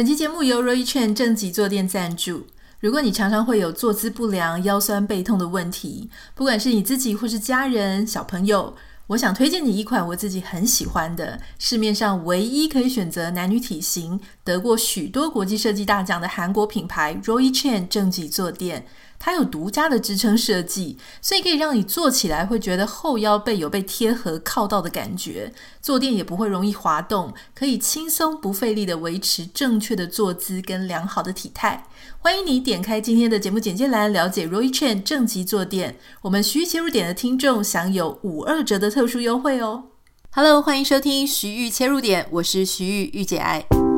[0.00, 2.46] 本期节目由 Roy Chen 正脊坐垫赞助。
[2.78, 8.74] 如果你常常会有坐姿不良、腰酸背痛的问题，不管是你自己或是家人、小朋友，
[9.08, 18.86] 我想推荐你一款我自己很喜欢的，市面上唯一可以选择男女体型、得过许多国际设计大奖的韩国品牌 Roy Chen 正脊坐垫。
[19.22, 25.52] 它有独家的支撑设计，所以可以让你坐起来会觉得后腰背有被贴合靠到的感觉，
[25.82, 31.86] 坐垫也不会容易滑动，可以轻松不费力地维持正确的坐姿跟良好的体态。
[32.20, 35.98] 欢迎你点开今天的节目简介栏，了解 Roy Chen 正脊坐垫。
[36.22, 39.84] 我们徐玉切入点的听众享有五二折的特殊优惠哦。
[40.30, 43.89] Hello，欢迎收听徐玉切入点，我是徐玉玉姐爱。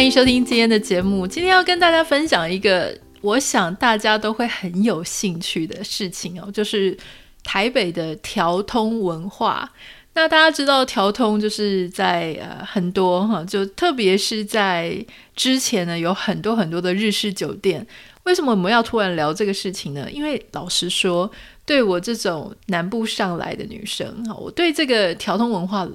[0.00, 1.26] 欢迎收听今天的节目。
[1.26, 6.96] 今天要跟大家分享一个，我想大家都会很有兴趣的事情哦，就是
[7.44, 9.70] 台北的调通文化。
[10.14, 15.04] 那大家知道调通就是在呃很多哈，就特别是在
[15.36, 17.86] 之前呢，有很多很多的日式酒店。
[18.22, 20.10] 为什么我们要突然聊这个事情呢？
[20.10, 21.30] 因为老实说，
[21.66, 25.86] 对我这种南部上来的女生哈，我对这个调通文化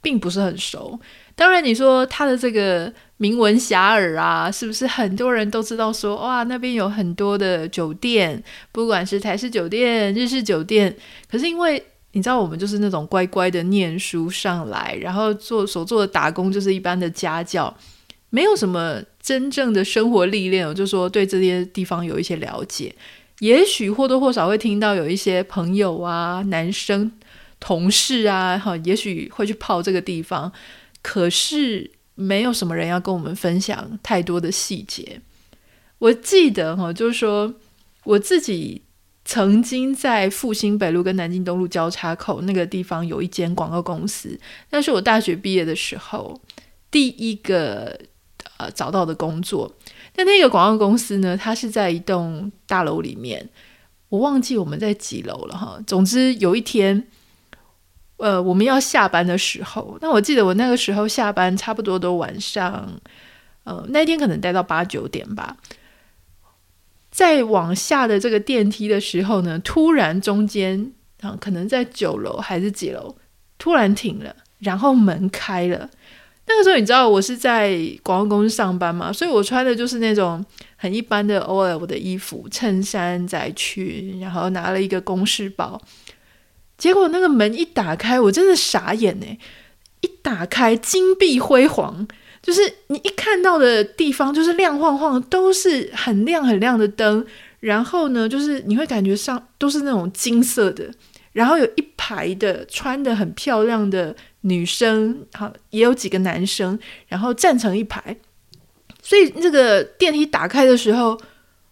[0.00, 0.98] 并不是很熟。
[1.34, 6.14] 当然，你说他的这个名闻遐迩啊，是不是很多人都知道说？
[6.14, 10.94] 说哇，那边有很多的酒店，不管是台式酒店、日式酒店。
[11.30, 17.74] 可是因为你知道，我们就是那种乖乖的念书上来，然后做所做的打工就是一般的家教，
[18.28, 22.94] 没有什么真正的生活历练，我就说对这些地方有一些了解。
[23.38, 27.10] 也许或多或少会听到有一些朋友啊、男生
[27.58, 30.52] 同事啊，哈，也许会去泡这个地方。
[31.02, 35.20] 可是没有什么人要跟我们分享太多的细节。
[35.98, 37.52] 我记得哈，就是说
[38.04, 38.82] 我自己
[39.24, 44.38] 曾经在复兴北路跟南京东路交叉口那个地方有一间广告公司，
[44.70, 46.40] 那是我大学毕业的时候
[46.90, 47.98] 第一个
[48.58, 49.74] 呃找到的工作。
[50.14, 53.48] 但那个广告公司呢，它是在一栋大楼里面，
[54.08, 55.80] 我忘记我们在几楼了哈。
[55.86, 57.08] 总之有一天。
[58.22, 62.88] 呃，我们要下班的时候，那我记得我那个时候下班差不多都晚上，
[63.64, 65.56] 呃，那天可能待到八九点吧。
[67.10, 73.16] 在往下的这个电梯的时候呢，突然中间啊，可能在九楼还是几楼，
[73.58, 75.90] 突然停了，然后门开了。
[76.46, 80.44] 那个时候你知道我是在广告公司上班嘛，所以我穿的就是那种
[80.76, 85.80] 很一般的 OL 的衣服，衬衫、窄裙，然后拿了一个公事包。
[86.82, 89.38] 结果那个门一打开，我真的傻眼呢！
[90.00, 92.08] 一打开，金碧辉煌，
[92.42, 97.24] 就是你一看到的地方就是亮晃晃，都是很亮很亮的灯。
[97.60, 100.90] 然后呢，就是你会感觉上都是那种金色的，
[101.30, 106.76] 然后有一排的穿得很漂亮的女生，好，也有几个男生，
[107.06, 108.16] 然后站成一排。
[109.00, 111.16] 所以那个电梯打开的时候，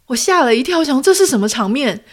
[0.07, 2.05] 我吓了一跳，想这是什么场面？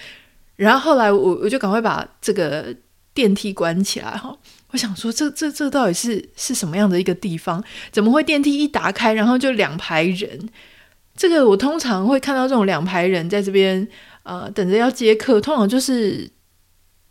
[0.55, 2.75] 然后后来我我就赶快把这个。
[3.17, 4.37] 电梯关起来哈，
[4.69, 7.63] 我想说这这这到底是是什么样的一个地方？
[7.91, 10.47] 怎么会电梯一打开，然后就两排人？
[11.15, 13.87] 这个我通常会看到这种两排人在这边
[14.21, 16.29] 呃等着要接客，通常就是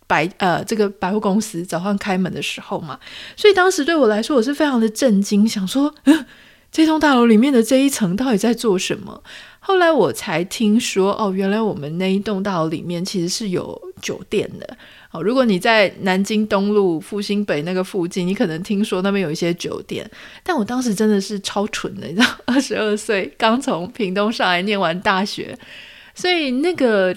[0.06, 3.00] 百呃这个百货公司早上开门的时候嘛。
[3.37, 5.93] 所以当时对我来说，我是非常的震惊，想说，
[6.71, 9.25] 这栋大楼里面的这一层到底在做什么？
[9.59, 14.77] 后来我才听说，哦，原来我们那一栋大楼里面其实是有酒店的。
[15.22, 20.09] 如果你在南京东路、复兴北那个附近，你可能听说那边有一些酒店。
[20.43, 25.59] 但我当时真的是超蠢的，你知道， 二十二岁刚从屏东上来念完大学，
[26.15, 27.16] 所以那个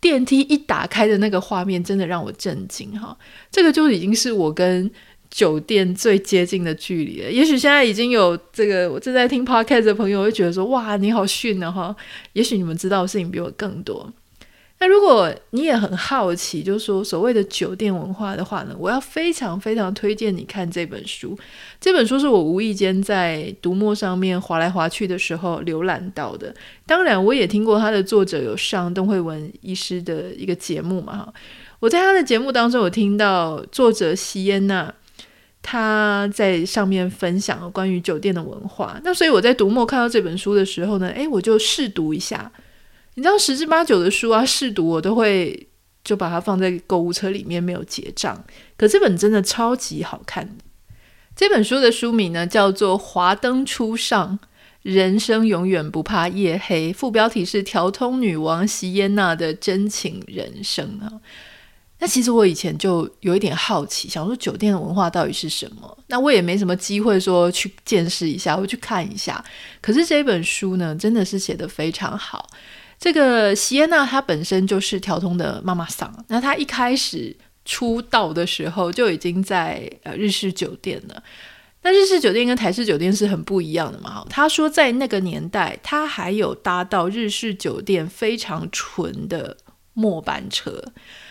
[0.00, 3.16] 电梯一打开的那个画面，真的让我震惊哈。
[3.50, 4.90] 这个就已经是我跟
[5.30, 7.30] 酒店最接近的距离了。
[7.30, 11.94] 也许现在已经有这个我正在听 podcast 的朋友会觉得说：“哇，你好逊啊！”哈，
[12.32, 14.10] 也许你们知道的事情比我更多。
[14.80, 21.36] 那如果你也很好奇，就是说所谓的酒店文化的话呢，我要非常非常推荐你看这本书。
[21.80, 26.54] 这本书是我无意间在读墨上面划来划去的时候浏览到的。
[26.86, 31.34] 当然，我也听过他的作者有上邓惠文医师的一个节目嘛，哈。
[31.80, 34.94] 我在他的节目当中，有听到作者席耶娜
[35.60, 39.00] 他在上面分享了关于酒店的文化。
[39.02, 42.50] 那所以我在读墨看到这本书的时候呢，诶，我就试读一下。
[43.18, 45.66] 你知道十之八九的书啊，试读我都会
[46.04, 48.44] 就把它放在购物车里面，没有结账。
[48.76, 50.56] 可这本真的超级好看。
[51.34, 54.38] 这本书的书名呢叫做《华灯初上，
[54.82, 61.10] 人生永远不怕夜黑》，副标题是“条通女王席耶娜的真情人生”啊。
[61.98, 65.98] 那其实我以前就有一点好奇，想说酒店的文化到底是什么？
[66.06, 69.44] 那我也没什么机会说去见识一下，我去看一下。
[69.80, 72.48] 可是这本书呢，真的是写得非常好。
[72.98, 81.22] 这个席耶娜她本身就是条通的妈妈桑，那她一开始出道的时候就已经在呃日式酒店了。
[81.82, 84.26] 那日式酒店跟台式酒店是很不一样的嘛？
[84.28, 89.56] 她说在那个年代，她还有搭到日式酒店非常纯的
[89.94, 90.82] 末班车。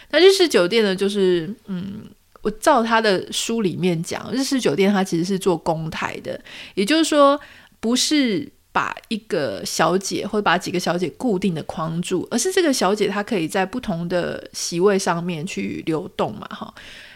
[0.09, 2.03] 那日式酒店呢，就是嗯，
[2.41, 6.39] 我照他的书里面讲，日式酒店它其实是做公台的，
[6.75, 7.37] 也就是说，
[7.81, 16.71] 不是把一个小姐或者把几个小姐固定的框住，而是这个小姐她可以在不同的席位上面去流动嘛，哈。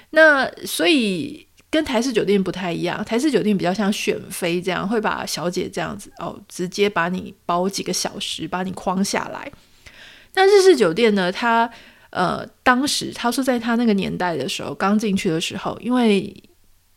[0.09, 9.51] 那所以跟台式酒店不太一样，台式酒店比较像选妃这样，会把小姐这样子哦，直接把你包几个小时，把你框下来。
[10.33, 11.69] 那日式酒店呢，它
[12.09, 16.33] 呃，当时他说，在他那个年代的时候，刚进去的时候，因为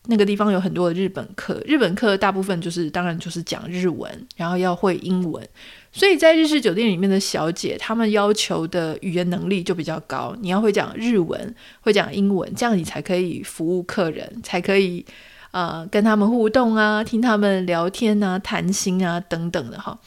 [0.06, 5.42] 那个地方有很多的日本课，日本课大部分就是当然就是讲日文，然后要会英文，
[5.92, 15.02] 所以在日式酒店里面的小姐，他们要求的语言能力就比较高，你要会讲日文，会讲英文，这样你才可以服务客人，才可以
[15.52, 19.98] 呃跟他们互动啊，听他们聊天啊，谈心啊等等的哈。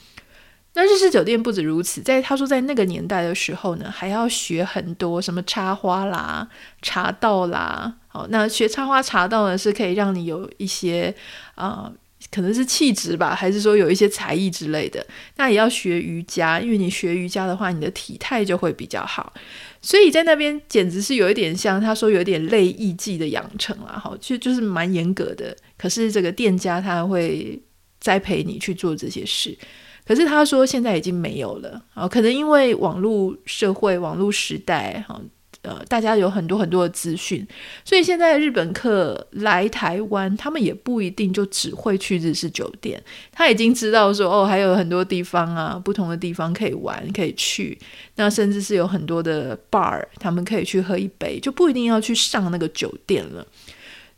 [0.75, 6.47] 那日式酒店不止如此，在他说在那个年代的时候呢，还要学很多什么插花啦、
[6.83, 7.95] 茶道啦。
[8.29, 11.13] 那学插花茶道呢，是可以让你有一些
[11.55, 11.91] 啊、
[12.31, 15.05] 可能是气质吧，还是说有一些才艺之类的。
[15.35, 19.33] 那也要学瑜伽，因为你学瑜伽的话，你的体态就会比较好。
[19.81, 25.55] 所以在那边简直是有一点像他说有点类艺伎的养成啦，好，就就是蛮严格的。
[25.77, 27.59] 可是这个店家他会
[27.99, 29.57] 栽培你去做这些事。
[30.05, 35.19] 可是他说现在已经没有了啊，可能因为网络社会、网络时代，哈，
[35.61, 37.45] 呃，大家有很多很多的资讯，
[37.83, 43.01] 所以现在日本客来台湾，他们也不一定就只会去日式酒店，
[43.31, 47.77] 他已经知道说哦，还有很多地方啊，不同的地方可以玩，可以去，
[48.15, 53.45] 那甚至是有很多的 bar，他们可以去喝一杯，就不一定要去上那个酒店了。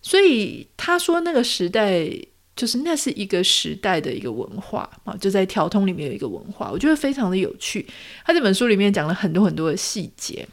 [0.01, 2.09] 所以他说那个时代。
[2.55, 7.87] 就是那是一个时代的一个文化啊，就在条通里面有一个文化，我觉得非常的有趣。
[8.25, 10.45] 他这本书里面讲了很多很多的细节。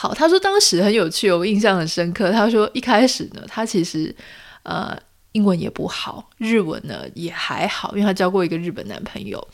[0.00, 2.30] 好，他说当时很有趣，我印象很深刻。
[2.30, 4.14] 他说一开始呢，他其实
[4.62, 4.96] 呃
[5.32, 9.44] 英文也不好，日文呢也还好，因为他交过一个日本男朋友。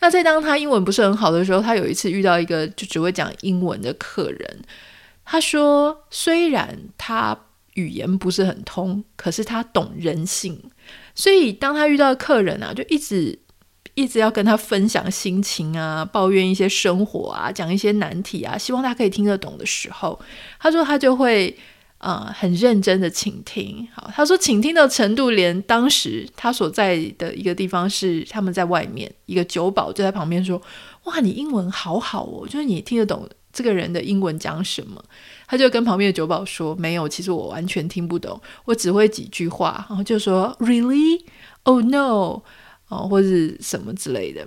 [0.00, 4.64] 那在当他英文不是很好的时候，他有一次遇到一个就只会讲英文的客人。
[5.24, 7.38] 他说虽然他。
[7.74, 10.60] 语言不是很通，可是他懂人性，
[11.14, 13.38] 所以当他遇到客人啊，就一直
[13.98, 20.16] 一直要跟他分享心情啊，抱怨一些生活啊，讲一些难题啊，希望他可以听得懂的时候，
[20.60, 21.52] 他说他就会
[21.98, 23.88] 啊、很认真的倾听。
[23.92, 30.62] 好，他说倾听的程度，连当时他所在的一个地方是他们在外面，一个酒保就在旁边说
[31.06, 35.02] ：“哇，你英文好好哦，就是你听得懂这个人的英文讲什么。”
[35.48, 41.22] 他就跟旁边的酒保说：“没有，其实我完全听不懂，我只会几句话。”然后就说：“Really?
[41.64, 42.42] Oh no！”
[42.88, 43.28] 哦，或者
[43.60, 44.46] 什么之类的。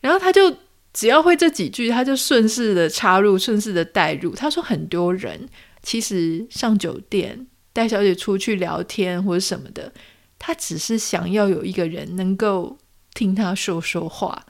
[0.00, 0.54] 然后他就
[0.92, 4.34] 只要会这几句，他就顺势的插入，顺势的带入。
[4.34, 5.48] 他说：“很多人
[5.82, 9.92] 其实上酒店带小姐出去聊天或者什么的，
[10.38, 12.76] 他只是想要有一个人能够
[13.14, 14.44] 听他说说话，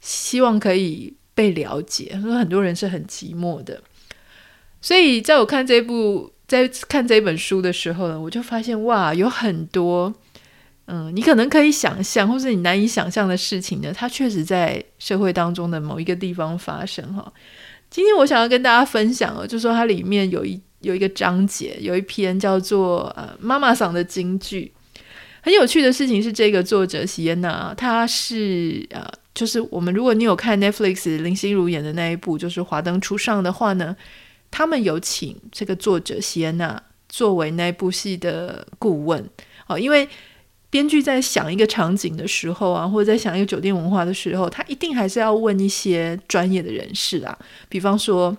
[0.00, 2.10] 希望可以被了解。
[2.12, 3.82] 他说很多人是很寂寞的。”
[4.82, 10.14] 所以，在我看这部，在看这本书的时候呢，我就发现哇，有很多，
[10.92, 17.32] 嗯，你可能可以想象，或是你难以想象的事情呢，它确实在社会当中的某一个地方发生哈。
[17.88, 24.72] 今天我想要跟大家分享哦，就说它里面有一有一个章节，有一篇叫做呃妈妈桑的京剧。
[25.40, 33.96] 很有趣的事情是，这个作者席耶娜，她是呃，就是我们如果你有看 Netflix 林心如演的那一部，就是《华灯初上》的话呢。
[34.52, 39.24] 他们有请这个作者席耶娜作为那部戏的顾问
[39.68, 40.08] 哦，因为
[40.70, 47.36] 编剧在想一个场景的时候啊，或者在想一个酒店文化的时候，他一定还是要问一些专业的人士啊，
[47.68, 48.36] 比方说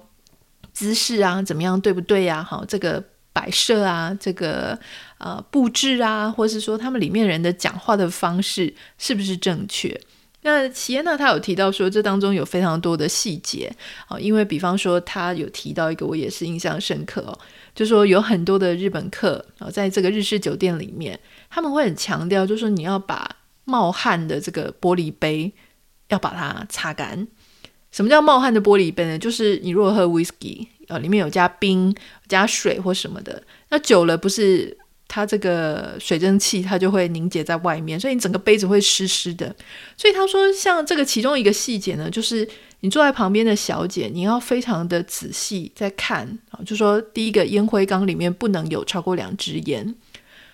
[0.71, 2.41] 姿势啊怎么样对不对呀？
[2.41, 4.79] 好，这个摆设啊，这个
[5.17, 9.99] 呃布置啊，或是说他们里面人的讲话的方式是不是正确？
[10.43, 13.71] 那席耶娜她有提到说，这当中有非常多的细节
[14.07, 17.37] 啊，因为比方说，她有提到一个，我也是印象深刻哦，
[17.75, 21.19] 就说有很多的日本客啊，在这个日式酒店里面，
[21.49, 25.53] 他们会很强调，就是说你要把冒汗的这个玻璃杯
[26.09, 27.27] 要把它擦干。
[27.91, 29.19] 什么叫冒汗的玻璃杯呢？
[29.19, 31.93] 就是你如果喝 whisky 呃里面有加冰、
[32.27, 34.77] 加水或什么的，那久了不是
[35.13, 39.53] 它这个水蒸气它就会凝结在外面，所以你整个杯子会湿湿的。
[39.97, 42.47] 所以他说，像这个其中一个细节呢，就是
[42.79, 49.93] 你坐在旁边的小姐，你要非常的仔细在看啊，就说第一个烟灰缸里面不能有超过两支烟，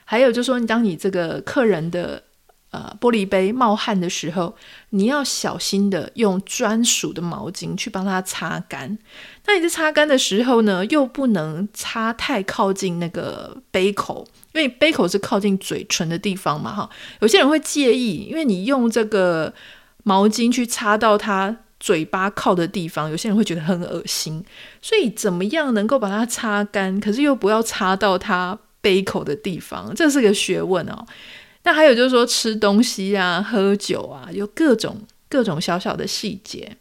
[0.04, 2.24] 还有就说，你当你这个客人的。
[2.70, 4.54] 呃，玻璃杯冒汗的时候，
[4.90, 9.00] 你要小心的用专属的毛巾去帮它擦干。
[9.46, 16.90] 那你在擦干的时候呢，又不能擦太靠近那个杯口，因为杯口是靠近嘴唇的地方嘛，哈。
[17.22, 19.54] 有些人会介意，因为你用这个
[20.04, 24.44] 毛巾去擦到他嘴巴靠的地方，有些人会觉得很恶心。
[24.82, 31.06] 所以怎么样能够把它擦干，可是又不要擦到他杯口的地方，这是个学问哦。
[31.64, 34.98] 那还有就是说吃东西啊、喝酒啊，有各种
[35.30, 36.78] 各种小小的细节。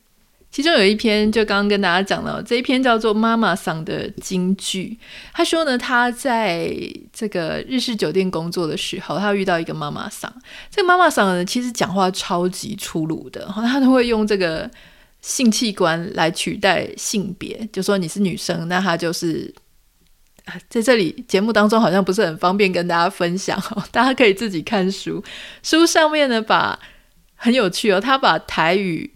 [0.56, 4.98] 其中有一篇就刚刚跟大家讲了，这一篇叫做《妈妈桑的京剧》。
[5.34, 6.75] 他说呢，他在
[7.12, 10.34] 这个日式酒店工作的时候，他遇到一个妈妈桑。
[10.70, 14.70] 这个妈妈桑呢，其实讲话超级粗鲁的，他都会用这个
[15.20, 19.54] 性器官来取代性别，就说你是女生，那他就是。
[20.70, 25.22] 在这里节目当中好像不是很方便跟大家分享哦， 大家可以自己看书。
[25.62, 26.78] 书上面呢，把
[27.34, 29.12] 很有趣哦，他把台语、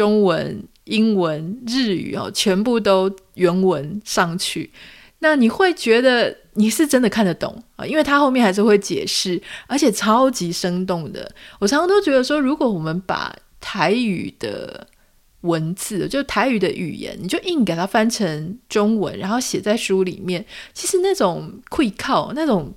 [0.00, 4.70] 中文、英文、日语哦，全部都原文上去。
[5.18, 7.84] 那你会觉得你是真的看得懂啊？
[7.84, 11.30] 因为他后面还是会解释，而且超级生动的。
[11.58, 14.86] 我常常都觉得说，如果我们把台语的
[15.42, 20.42] 文字就台语的语言，你就硬给它翻成中文，然后写在书里面。
[20.72, 22.72] 其实那种会靠那种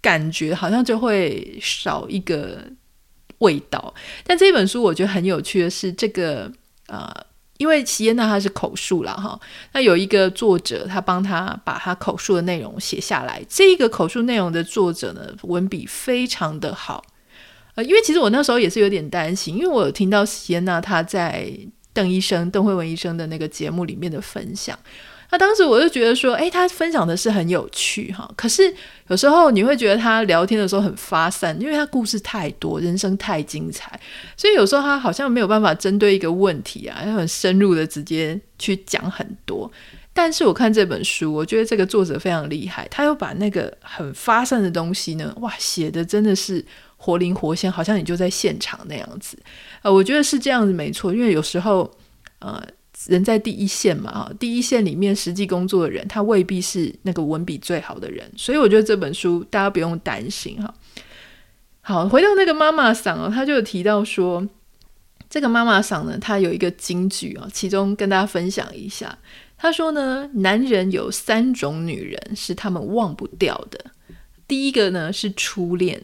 [0.00, 2.64] 感觉，好像就会少一个
[3.42, 3.94] 味道。
[4.24, 6.50] 但这本书我觉得很有趣的是，这个
[6.88, 7.14] 呃，
[7.58, 9.38] 因为席耶娜她是口述了哈，
[9.72, 13.40] 那有一个作者他帮他把他口述的内容写下来。
[13.48, 17.04] 这个口述内容的作者呢，文笔非常的好。
[17.74, 21.50] 呃，因为其实我那时候也是有点担心，因为我有听到席耶娜她在
[21.94, 24.78] 邓医生、邓慧文医生的那个节目里面的分享，
[25.32, 28.72] 那当时我就觉得说，诶，他分享的是很有趣哈，可是
[29.08, 33.98] 有时候你会觉得他聊天的时候很发散，因为他故事太多，人生太精彩，
[34.36, 39.68] 所以有时候他好像没有办法针对一个问题啊，要很深入的直接去讲很多。
[40.12, 46.64] 但是我看这本书，我觉得这个作者非常厉害，他又把那个很发散的东西呢，哇，写的真的是。
[47.04, 49.36] 活灵活现，好像你就在现场那样子，
[49.82, 51.90] 呃，我觉得是这样子没错，因为有时候，
[52.38, 52.62] 呃，
[53.06, 60.72] 人在第一线嘛，哈，第一线里面实际工作的人，他未必是那个文笔最好的人，所以我觉得这本书大家不用担心哈。
[61.80, 64.46] 好，回到那个妈妈桑哦，他就有提到说，
[65.28, 69.18] 这个妈妈桑呢，他有一个金句啊，其中跟大家分享一下，
[69.56, 73.86] 他说呢，男人有三种女人是他们忘不掉的，
[74.46, 76.02] 第一个呢是初恋。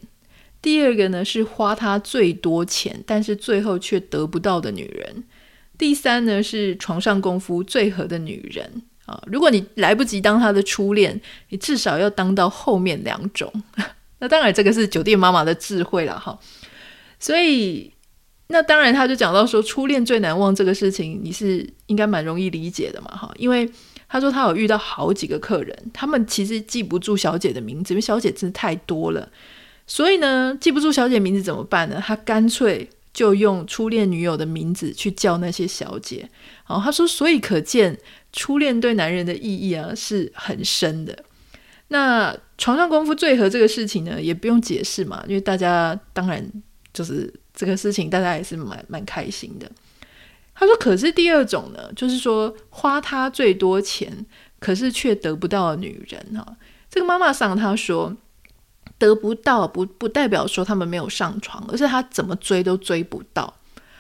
[0.61, 5.23] 第二个呢是花他最多钱，但是最后却得不到的女人。
[5.79, 9.23] 第三呢是床上功夫最合的女人啊。
[9.27, 11.19] 如果你来不及当她的初恋，
[11.49, 13.51] 你至少要当到后面两种。
[14.21, 16.37] 那当然，这个是酒店妈妈的智慧了哈。
[17.21, 17.93] 所以，
[18.49, 23.33] 那当然他就讲到说，初恋最难忘这个事情，你是应该蛮容易理解的嘛哈。
[23.37, 23.71] 因为
[24.09, 29.29] 他说他有遇到好几个客人，他们其实记不住小姐的名字，因为小姐真的太多了。
[29.87, 32.03] 所以呢，记不住小姐名字怎么办呢？
[32.05, 36.31] 他干脆就用初恋女友的名字去叫那些小姐。
[36.63, 37.99] 好，他说，所以可见
[38.33, 41.25] 初恋对男人的意义啊是很深的。
[41.89, 46.49] 那床上功夫最合这个事情呢，也不用解释嘛，因为大家当然
[46.93, 49.69] 就是这个事情，大家也是蛮蛮开心的。
[50.55, 54.25] 他说，可是第二种呢，就是说花他最多钱，
[54.61, 56.57] 可是却得不到女人哈。
[56.89, 58.17] 这个妈妈桑她说。
[58.99, 63.55] 得不到不不代表说他们没有上床，而是他怎么追都追不到。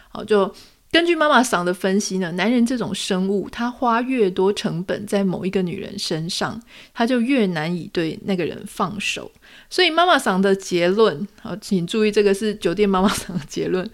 [0.09, 0.53] 好，就
[0.91, 6.61] 根据妈妈桑的分析呢，男人这种生物，他花越多成本在某一个女人身上，
[6.95, 9.31] 他就越难以对那个人放手。
[9.71, 13.89] 所以妈妈桑的结论，好，请注意，这个是酒店妈妈桑的结论。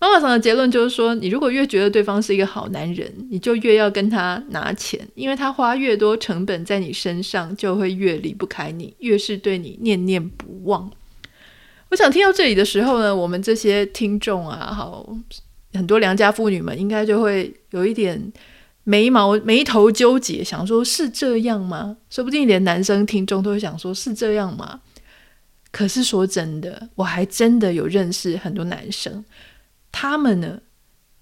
[0.00, 10.90] 妈妈桑的结论就是说，你如果越觉得对方是一个好男人，你就越要跟他拿钱，因为他花越多成本在你身上，就会越离不开你，越是对你念念不忘。
[11.90, 15.14] 我想听到这里的时候呢，我们这些听众啊，好，
[15.74, 18.32] 很多良家妇女们应该就会有一点
[18.84, 21.98] 眉毛眉头纠结，想说是这样吗？
[22.08, 24.80] 说不定连男生听众都会想说是这样吗？
[25.70, 29.22] 可是说真的，我还真的有认识很多男生。
[29.92, 30.60] 他们呢，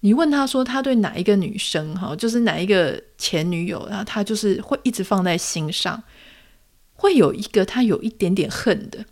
[0.01, 6.01] 你问他说他对哪一个女生哈，就是哪一个前女友，然后他就是会一直放在心上，
[6.93, 9.03] 会有一个他有一点点恨的，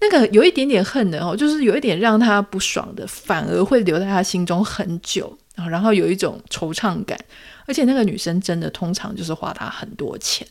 [0.00, 7.18] 那个有一点点恨的哦，就是有一点让他不爽的，反而会留在他心中很久，然后有一种惆怅感。
[7.66, 10.46] 而且那个女生真的通常就是花他很多钱，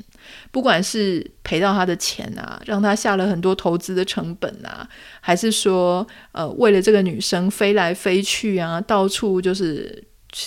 [0.52, 4.88] 不管是赔到他的钱啊，让他下了很多投资的成本啊，
[5.22, 10.04] 还是说呃为了这个女生飞来飞去啊，到处就是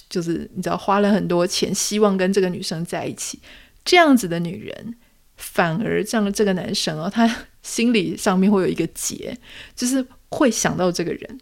[0.09, 3.41] 就是你知道花了很多钱，希望跟这个女生在一起，
[3.85, 4.95] 这样子的女人，
[5.37, 7.33] 反而让这个男生哦，他
[7.63, 9.37] 心里上面会有一个结，
[9.75, 11.39] 就是会想到这个人。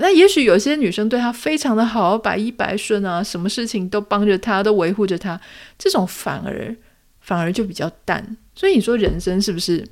[0.00, 5.40] 那也许有些女生对他非常的好，百依百顺啊，什么事情都帮着他，都维护着他，
[5.78, 6.74] 这种反而
[7.20, 8.36] 反而就比较淡。
[8.54, 9.86] 所以你说人生是不是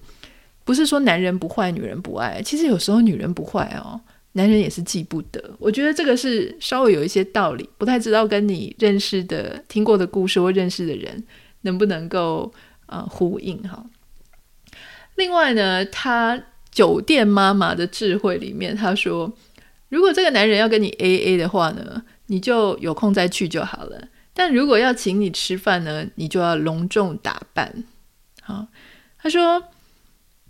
[0.65, 2.43] 不是说男人不坏，女人不爱？
[2.43, 3.99] 其实有时候女人不坏哦，
[4.33, 5.55] 男人也是记不得。
[5.59, 11.25] 我觉得这个是稍微有一些道理，不太知道跟你认识的、听过的故事或认识的人
[11.63, 12.53] 能不能够
[12.87, 13.87] 呃呼应哈。
[15.15, 19.33] 另外呢，他酒店妈妈的智慧里面，他说。
[19.95, 24.09] 如果这个男人要跟你 AA 的话呢，你就有空再去就好了。
[24.33, 27.73] 但如果要请你吃饭呢，你就要隆重打扮。
[28.43, 28.67] 好，
[29.17, 29.63] 他说，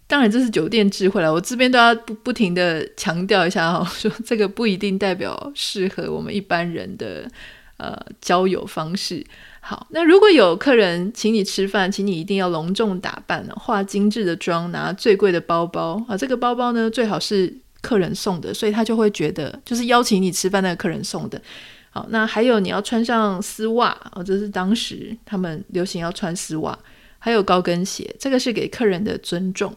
[0.07, 1.31] 当然这是酒店智慧了。
[1.31, 7.31] 我这边都要不不停的强调一下哈， 说这个不一定代表适合我们一般人的
[7.77, 9.23] 呃交友方式。
[9.61, 17.59] 好，那如果有客人请你吃饭，请你一定要隆重打扮，化精致的妆，拿最贵的包包啊，这个包包呢最好是。
[17.85, 21.38] 客人送的，所以他就会觉得就是邀请你吃饭那个客人送的。
[21.91, 26.76] 好，那还有你要穿上丝袜，哦，这是当时他们流行要穿丝袜，
[27.19, 29.73] 还有高跟鞋，这个是给客人的尊重。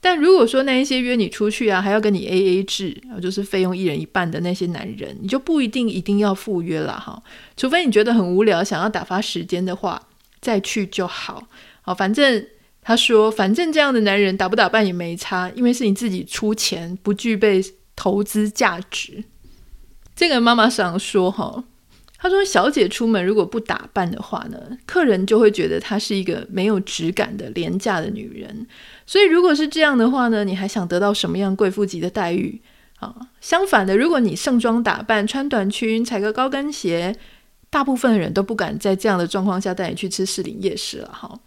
[0.00, 7.22] 但如果说那一些约你出去啊，还要跟你 AA 制，就是费用一人一半的那些男人，你就不一定一定要赴约了哈，
[7.56, 10.08] 除非你觉得很无聊，想要打发时间的话，
[10.40, 11.46] 再去就好。
[11.82, 12.46] 好，反正。
[12.84, 17.64] 他说：“反正这样的男人打不打扮也没差，因为是你自己出钱，不具备
[17.96, 19.24] 投资价值。”
[20.14, 21.64] 这个妈妈想说：“哈，
[22.18, 28.66] 他说小姐出门如果不打扮的话呢，客人就会觉得她是一个没有质感的廉价的女人。
[29.06, 32.60] 所以如果是这样的话呢，你还想得到什么样贵妇级的待遇
[33.00, 33.14] 啊？
[33.40, 37.16] 相反的，如果你盛装打扮，穿短裙，踩个高跟鞋，
[37.70, 41.40] 大部分的人都不敢在这样的状况下带你去吃士林夜市了。”哈。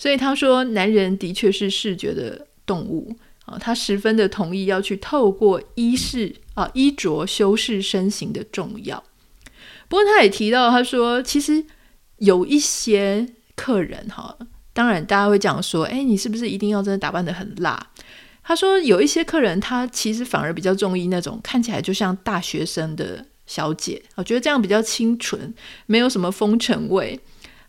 [0.00, 9.04] 所以他说，男人的确是视觉的动物啊，他十分的同意要去透过衣饰啊衣着修饰身形的重要。
[9.88, 11.62] 不过他也提到，他说其实
[12.16, 14.34] 有一些客人哈，
[14.72, 17.90] 当然大家会讲说，哎，你是不是一定要真的打扮得很辣？
[18.42, 25.52] 他说有一些客人他其实反而比较中意那种看起来就像大学生的小姐，我觉得这样比较清纯，
[25.84, 27.20] 没有什么风尘味。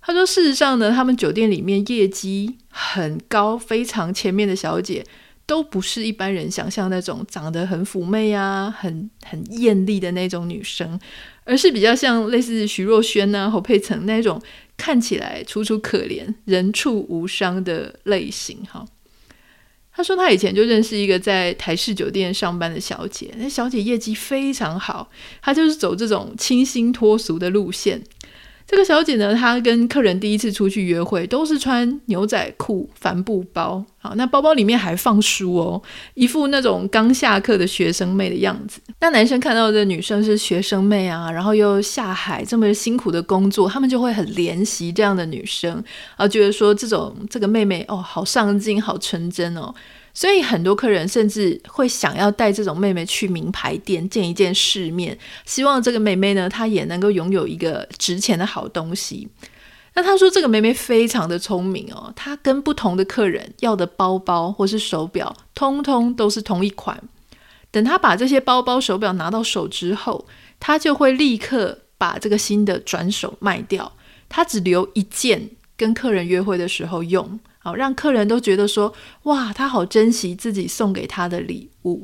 [0.04, 5.06] 他说：“事实上呢，他们酒店里面业绩很高、非常前面的小姐，
[5.46, 11.00] 都不是一般人想象那种长得很妩媚啊、很很艳丽的那种女生，
[11.44, 14.42] 而是比较像类似徐若瑄啊、侯佩岑那种
[14.76, 18.84] 看起来楚楚可怜、人畜无伤的类型。”哈，
[19.94, 25.12] 他说他以前就认识一个在台式酒店上班的小姐，那小姐业绩非常好，
[25.44, 28.02] 她就是走这种清新脱俗的路线。
[28.72, 35.82] 这个小姐呢，她跟客人第一次出去约会，都是穿牛仔裤、帆布包，好，那包包里面还放书哦，
[36.14, 38.80] 一副那种刚下课的学生妹的样子。
[39.02, 45.84] 那男生看到这女生是学生妹啊，然后又下海这么辛苦的工作，他们就会很怜惜这样的女生，
[46.16, 49.76] 啊觉得说这种这个妹妹哦，好上进，好纯真哦。
[50.13, 59.28] 所以很多客人甚至会想要带这种妹妹去名牌店见一见世面，希望这个妹妹呢，她也能够拥有一个值钱的好东西。
[59.93, 67.02] 那他说这个妹妹非常的聪明哦，她跟不同的客人要的包包或是手表，通通都是同一款。
[67.71, 70.26] 等她把这些包包手表拿到手之后，
[70.60, 73.91] 她就会立刻把这个新的转手卖掉，
[74.30, 77.39] 她只留一件跟客人约会的时候用。
[77.63, 78.91] 好，让客人都觉得说，
[79.24, 82.04] 哇，他好珍惜自己送给他的礼物，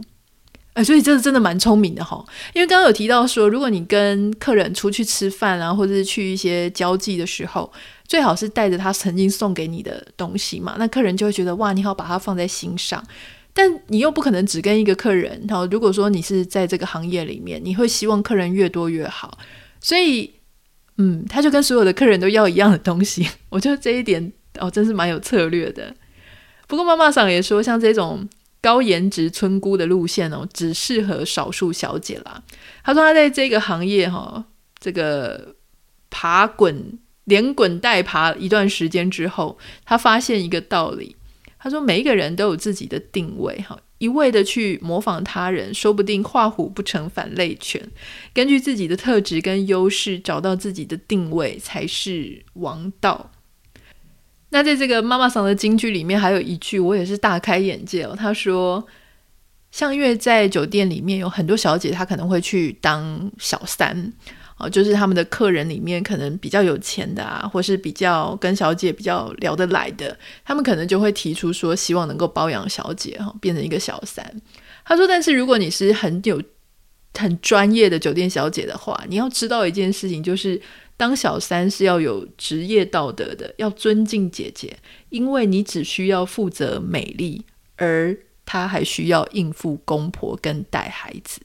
[0.74, 2.24] 哎，所以这是真的蛮聪明的哈。
[2.54, 7.74] 因为刚刚有提到说，如果你跟客人出去吃饭啊，或者是去一些交际的时候，
[8.08, 13.04] 最好是带着他曾经送给你的东西嘛，那客人就会觉得哇，你好把他放在心上。
[13.52, 19.36] 但你又不可能只跟一个客人，然后如果说你是在这个行业里面，你会希望客人越多越好，
[19.82, 20.32] 所以，
[21.00, 24.32] 嗯，他就跟所有的客人都要一样的东西， 我觉得这一点。
[24.60, 25.94] 哦，真是蛮有策略的。
[26.68, 28.28] 不过妈妈桑也说，像这种
[28.62, 32.44] 高颜值村姑的路线哦，只适合少数小姐啦。
[32.84, 34.46] 她说她在这个行业哈、哦，
[34.80, 35.56] 这个
[36.10, 41.16] 爬滚连滚带爬一段时间之后，她发现一个道理。
[41.60, 47.82] 她说：“每一个人都有自己的定位，哈，一味的去模仿他人，说不定画虎不成反类犬。
[48.32, 53.32] 根据自己的特质跟优势，找到自己的定位才是王道。”
[54.58, 58.16] 那在这个妈妈桑的金句里面，还有一句我也是大开眼界哦。
[58.18, 58.84] 他说
[59.70, 64.12] ：“像因为在酒店里面有很多小姐，她可能会去当小三。”
[64.58, 74.42] 哦，就是他们的客人里面可能比较有钱的啊，或是比较跟小姐比较聊得来的，他们可能就会提出说，希望能够包养小姐哈，变成一个小三。
[74.84, 76.42] 他说，但是如果你是很有
[77.14, 80.60] 很专业的酒店小姐的话，你要知道一件事情，就是
[80.98, 84.76] 当小三是要有职业道德的，要尊敬姐姐，
[85.10, 91.40] 因为你只需要负责美丽，而她还需要应付公婆跟带孩子。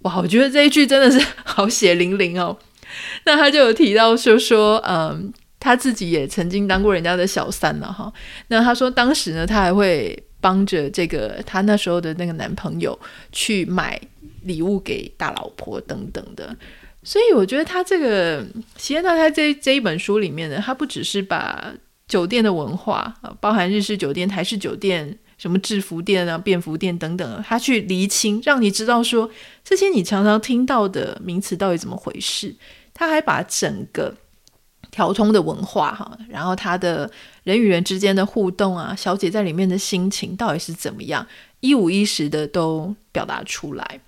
[0.00, 2.56] 哇，我觉得这一句真的是好血淋淋哦。
[3.24, 8.10] 那他就有提到说说，嗯，他自己也曾经当过人家的小三了哈。
[8.48, 12.98] 那他说当时呢，他还会帮着这个他那时候的那个男朋友
[13.30, 14.00] 去买
[14.42, 16.56] 礼物给大老婆等等的。
[17.02, 21.72] 所以我觉得他这个席耶娜他这这一本书里面呢，他不只是把
[22.06, 25.18] 酒店的文化啊，包含日式酒店、台式酒店。
[25.40, 29.30] 什么制服店啊、便服店等等，他去厘清，让你知道说
[29.64, 32.54] 这些你常常听到的名词到底怎么回事。
[32.92, 34.14] 他还把整个
[34.90, 37.10] 条通的文化哈，然后他的
[37.44, 41.26] 人与人之间的互动啊，小姐在里面的心情到底是怎么样，
[41.60, 44.00] 一五一十的都表达出来。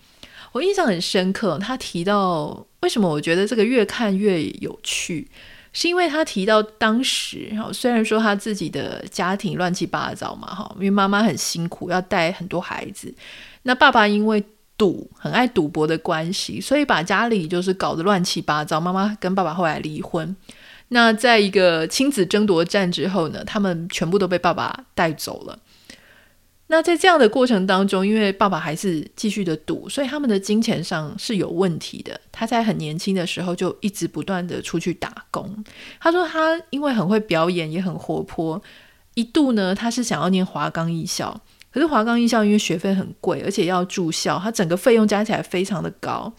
[0.52, 5.28] 我印象很深刻，他提到为什么我觉得这个越看越有趣。
[5.74, 13.14] 是因为他提到当时哈，虽然说他自己的家庭乱七八糟嘛哈，因为妈妈很辛苦要带很多孩子，
[13.62, 14.44] 那爸爸因为
[14.76, 18.78] 赌很爱赌博的关系，所以把家里就是搞得乱七八糟。
[18.78, 20.36] 妈妈跟爸爸后来离婚，
[20.88, 25.58] 那在一个亲子争夺战之后呢，他们全部都被爸爸带走了。
[26.72, 32.18] 那在这样的过程当中，因为爸爸还是继续的赌，所以他们的金钱上是有问题的。
[32.32, 35.62] 他在很年轻的时候就一直不断的出去打工。
[36.00, 38.62] 他说他因为很会表演，也很活泼，
[39.12, 41.38] 一度呢他是想要念华冈艺校，
[41.70, 46.32] 可是华冈艺校因为学费很贵，而且要住校，他整个费用加起来非常的高，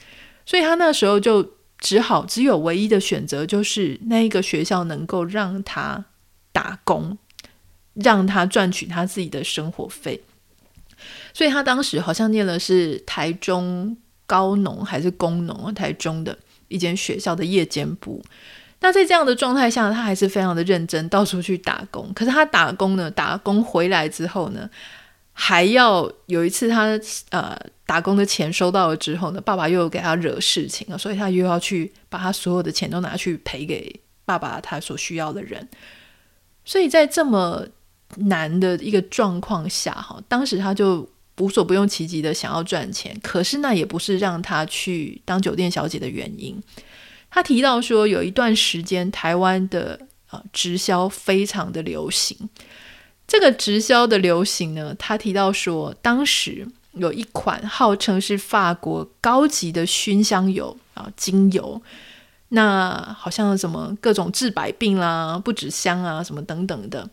[0.47, 6.05] 所以他那时候就只好只有唯一的选择，就是那一个学校能够让他
[6.51, 7.19] 打工。
[7.93, 10.19] 让他赚取他自己的生活费，
[11.33, 16.37] 所以他当时好像念的是台中高农还是工农，台中的
[16.69, 18.23] 一间学校的夜间部。
[18.79, 22.11] 那在这样的状态下，他还是非常的认真，到处去打工。
[22.13, 24.69] 可是他打工呢，打工回来之后呢，
[25.31, 35.69] 还要有一次他呃打工的钱收到了之后呢，爸爸又给他惹事情了，所以他又要去把他所有的钱都拿去赔给爸爸他所需要的人。
[36.65, 37.65] 所以在这么
[38.17, 46.61] 难的一个状况下，哈，当时他就无所不用其极的想要赚钱，可是那也不是让他去当酒店小姐的原因。
[47.29, 52.37] 他提到说，有一段时间台湾的啊直销非常的流行。
[53.25, 61.81] 这个直销的流行呢，他提到说，当时有一款号称是法国高级的熏香油啊精油，
[62.49, 67.09] 那好像什么各种治百病啦、不止香啊什么等等的。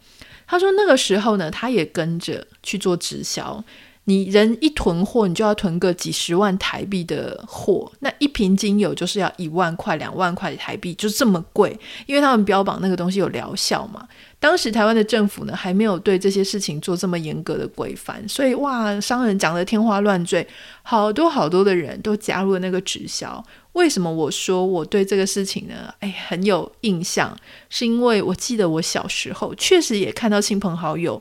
[0.50, 3.62] 他说那个时候呢，他也跟着去做直销。
[4.04, 14.08] 你人一囤货，你就要囤个几十万台币的货，那一瓶精油就是要一万块、两万块台币，就这么贵，因为他们标榜那个东西有疗效嘛。
[14.40, 20.44] 当时台湾的政府呢，还没有对这些事情做这么严格的规范，所以哇，商人讲得天花乱坠，
[20.82, 23.44] 好多好多的人都加入了那个直销。
[23.72, 25.94] 为什么我说我对这个事情呢？
[26.00, 27.36] 哎，很有印象，
[27.68, 31.20] 是因为我记得我小时候确实也看到亲朋好友，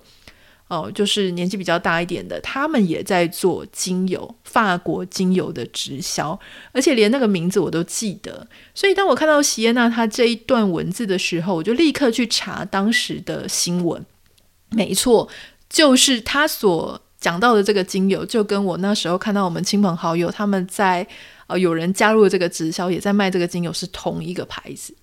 [0.70, 6.40] 哦，就是年纪比较大一点的，他们也在做精油，法国精油的直销，
[6.72, 8.48] 而且连那个名字我都记得。
[8.74, 14.06] 所以当我看到席耶娜她这一段文字的时候，我就立刻去查当时的新闻。
[14.70, 15.28] 没错，
[15.70, 21.06] 就是他所讲到的这个精油，就跟我那时候看到我们亲朋好友他们在。
[21.50, 24.94] 呃，有人加入了这个直销，也在卖这个精油，是同一个牌子。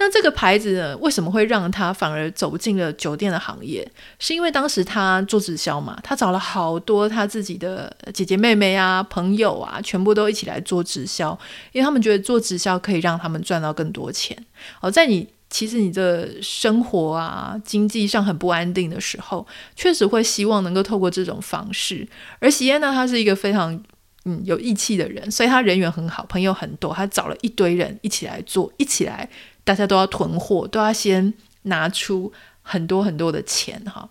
[0.00, 3.86] 那这个牌子呢，为什么会让他反而走进了酒店的行业？
[4.20, 11.36] 是因为当时他做直销嘛，他找了好多他自己的姐姐妹妹啊、朋友啊，全部都一起来做直销，
[11.72, 14.36] 因为他们觉得做直销可以让他们赚到更多钱。
[14.80, 22.06] 哦，在你其实你的生活啊、经济上很不安定的时候，确实会希望能够透过这种方式。
[22.38, 23.82] 而席耶娜她是一个非常。
[24.24, 29.26] 嗯有义气的人，所以他人缘很好，朋友很多，他找了一堆人一起来做，一起来，
[29.68, 34.08] 大家都要囤货，都要先拿出很多很多的钱哈。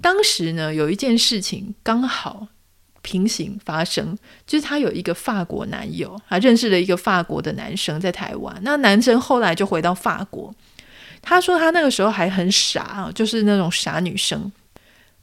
[0.00, 2.48] 当时呢，有一件事情刚好
[3.00, 4.18] 平行发生，
[4.48, 10.52] 就是她有一个法国男友，他认识了一个法国的男生在台湾，那男生后来就回到法国。
[11.22, 14.50] 他说他那个时候还很傻啊，就是那种傻女生，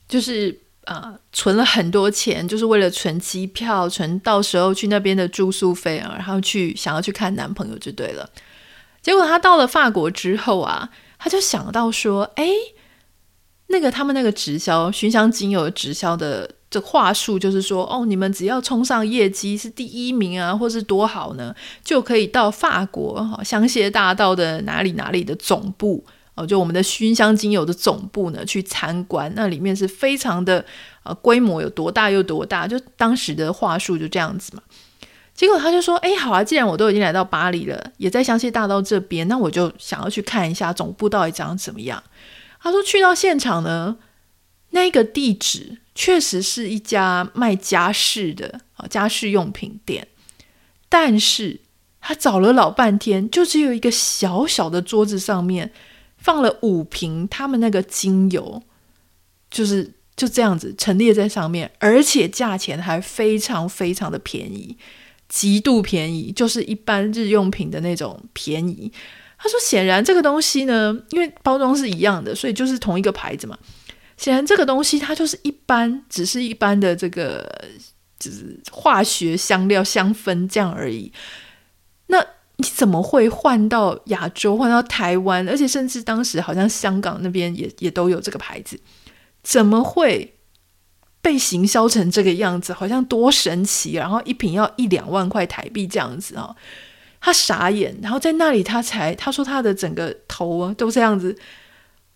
[0.08, 8.30] 就是啊、存了很多钱，就是为了存机票，存到时候去那边的住宿费啊，然后去想要去看男朋友就对了。
[9.06, 10.89] 结果他到了法国之后啊，
[11.20, 12.50] 他就想到说，哎，
[13.68, 16.50] 那个他们那个直销熏香精油直销的。
[16.68, 30.65] 这话术就是说，哦，你们只要冲上业绩是第一名啊，或是多好呢，就可以到法国哈香榭大道的哪里哪里的总部哦，就我们的熏香精油的总部呢去参观，那里面是非常的
[31.04, 34.62] 呃规模有多大有多大，就当时的话术就这样子嘛。
[35.36, 42.02] 结果他就说，哎，好啊，既然我都已经来到巴黎了，也在香榭大道这边，那我就想要去看一下总部到底长怎么样。
[42.60, 43.98] 他说去到现场呢，
[44.71, 45.78] 那个地址。
[45.98, 50.06] 确实是一家卖家饰的啊，家饰用品店，
[50.89, 51.62] 但是
[52.02, 55.71] 他找了老半天，就只有一个小小的桌子上面
[56.17, 58.62] 放了五瓶他们那个精油，
[59.50, 64.78] 就是就这样子陈列在上面，而且价钱还非常非常的便宜，
[65.27, 68.91] 极度便宜，就是一般日用品的那种便宜。
[69.38, 73.57] 他说，显然这个东西呢，因为包装是一样的，所以就是同一个牌子嘛。
[74.17, 77.45] 显然，这个东西它就是一般，只是一般的这个，
[78.17, 81.11] 就是化学香料香氛这样而已。
[82.07, 88.79] 那你怎么会换到亚洲，换到台湾，而且甚至当时好像香港那边也也都有这个牌子，
[89.43, 90.35] 怎么会
[91.25, 92.71] 被行销成这个样子？
[92.71, 96.55] 好像多神奇，然后一瓶要一两万块台币这样子啊！
[97.19, 101.35] 他傻眼，然后在那里他才他说他的整个头啊都这样子。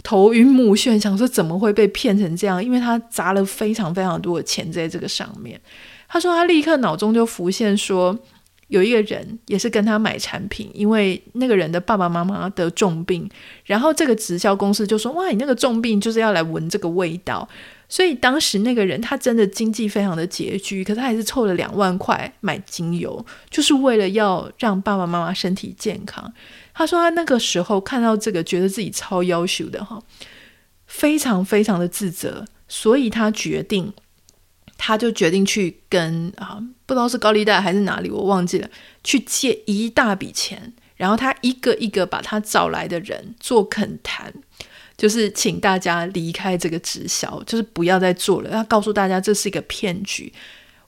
[0.03, 2.63] 头晕目眩，想说怎么会被骗成这样？
[2.63, 5.59] 因为他砸了非常非常多的钱在这个上面。
[6.07, 8.15] 他说他立刻脑中就浮现说，
[8.69, 13.29] 有一个人也是跟他买产品，因为那个人的爸爸妈妈得重病，
[13.65, 17.47] 然后这个直销公司就说：“哇，你那个重病就是要来闻这个味道。”
[17.91, 26.31] 所以当时那个人他真的经济非常的拮据，可是他还是凑了两万块买精油，就是为了要让爸爸妈妈身体健康。
[26.71, 29.99] 他说他那个时候看到这个，觉得自己超优秀的哈，
[30.85, 33.91] 非常非常的自责，所以他决定，
[34.79, 38.67] 他就决定去跟啊，不知道是高利贷还是哪里，我忘记了，
[39.03, 44.33] 去借一大笔钱，然后他一个一个把他找来的人做恳谈。
[44.97, 48.49] 就是请大家离开这个直销，就是不要再做了。
[48.49, 50.33] 要告诉大家这是一个骗局。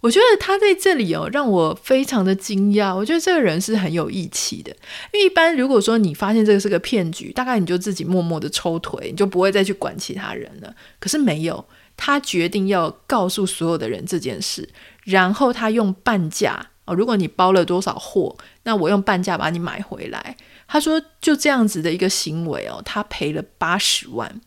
[0.01, 2.93] 我觉得他在这里哦，让我非常的惊讶。
[2.93, 4.75] 我觉得这个人是很有义气的，
[5.13, 10.75] 因为一般如果说你发现这个是个骗局，大概你就自己默默的抽腿，你就不会再去管其他人了。
[10.99, 11.63] 可是没有，
[12.03, 14.67] 他决定要告诉所有的人这件事，
[15.03, 20.35] 然后他用半价哦，如果你包了多少货，那我用半价把你买回来。
[20.67, 24.41] 他说：“就这样子的一个行为哦，他赔了八十万。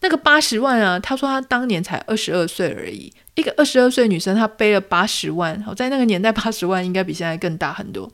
[0.00, 5.62] 那个八十万啊，他说他当年才二十二岁而已，一个二十二岁女生，她背了八十万。
[5.62, 8.10] 好，在那个年代，八十万应该比现在更大很多。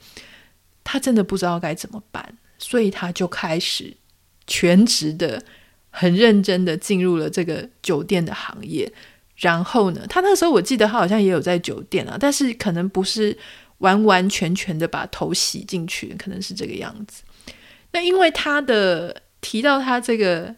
[0.84, 3.96] 他真的不知道该怎么办，所以他就开始
[4.46, 5.42] 全职的、
[5.98, 8.92] 很认真的进入了这个酒店的行业。
[9.36, 13.36] 然后呢，他那时候我记得他好像也有在酒店啊，但是可能不是
[13.78, 17.22] 完完全全的把头洗进去，可能是这个样子。”
[17.92, 20.54] 那因为他的提到他这个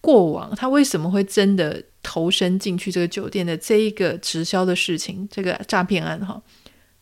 [0.00, 6.42] 过往，他为什么会真的投身进去这个酒店的这一个直销的事情，这个诈骗案哈，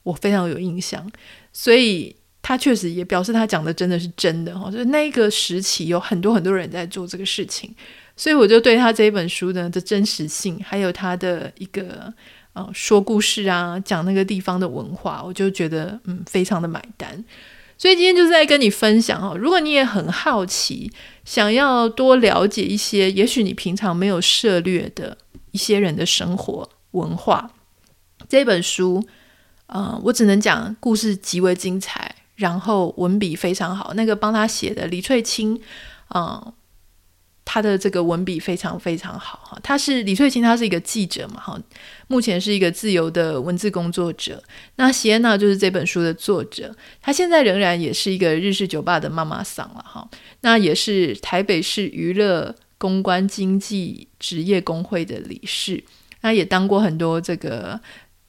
[0.02, 1.10] 我非常有印象，
[1.52, 7.74] 所以他确实也表示他讲的真的是真的哈，就是那个时期有很多很多人在做这个事情，
[8.16, 12.12] 所以我就对他这一本书呢的真实性，还有他的一个
[12.54, 17.24] 呃说故事啊，讲那个地方的文化，我就觉得嗯非常的买单。
[17.76, 20.92] 所以今天就是在跟你分享哦，如果你也很好奇，
[21.24, 25.16] 想要多了解一些，也许你平常没有涉猎的
[25.52, 27.50] 一些人的生活文化，
[28.28, 29.02] 这本书，
[29.64, 33.94] 呃，我只能讲故事极为精彩，然后文笔非常好。
[33.94, 35.54] 那个帮他写的李翠清，
[36.08, 36.54] 啊、呃。
[37.52, 41.60] 他的这个文笔非常非常好哈，他是李翠清，他是一个记者嘛哈，
[42.06, 44.40] 目前是一个自由的文字工作者。
[44.76, 46.72] 那席安娜就是这本书的作者，
[47.02, 50.08] 他现在仍然也是一个日式酒吧的妈妈桑了哈，
[50.42, 55.82] 那也是台北市娱乐公关经济职业工会的理事，
[56.20, 57.80] 那也当过很多这个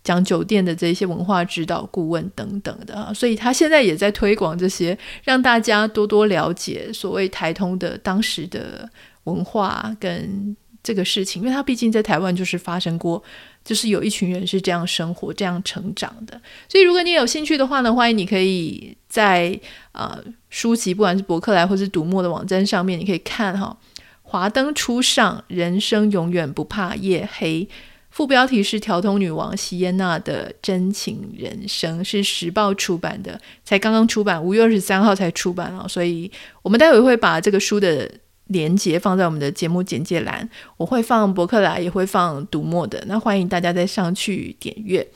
[0.03, 8.89] 讲酒店的这些文化指导顾问等等的啊，所以他现在也在推广这些，让大家多多了解所谓台通的当时的
[9.25, 13.21] 文化跟这个事情，因为他毕竟在台湾就是发生过，
[13.63, 16.41] 就是有一群人是这样生活、这样成长的。
[16.67, 19.59] 所以如果你有兴趣的话呢，欢迎你可以在
[19.91, 23.77] 啊、呃、书籍，不管是博客来或是读墨的网站上面，你可以看哈，
[24.23, 27.63] 《华灯初上，人生永远不怕夜黑》。
[28.11, 35.87] 副标题是“调通女王席耶娜的真情人生”，是时报出版的，才刚刚出版，五月二十三号才出版啊！
[35.87, 36.29] 所以
[36.61, 38.11] 我们待会会把这个书的
[38.47, 45.07] 连接放在我们的节目简介栏，我会放博客来，也会放读墨的，那欢迎大家再上去点阅。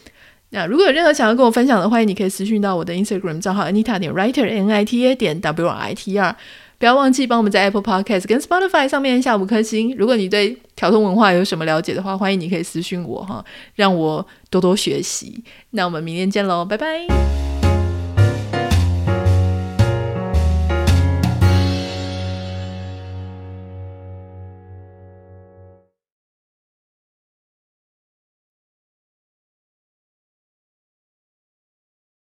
[0.51, 6.17] 那如果有任何想要跟我分享的，欢迎你可以私讯到我的 Instagram 账号 Anita 点 Writer N I T A 点 W R I T
[6.17, 6.34] R。
[6.77, 9.95] 不要忘记帮我们在 Apple Podcast 跟 Spotify 上面下五颗星。
[9.97, 13.43] 如果你对条通文化有什么了解的话，欢迎你可以私讯我哈，
[13.75, 15.43] 让我多多学习。
[15.71, 17.44] 那我们明天见喽，拜拜。